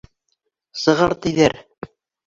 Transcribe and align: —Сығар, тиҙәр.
—Сығар, 0.85 1.15
тиҙәр. 1.27 1.59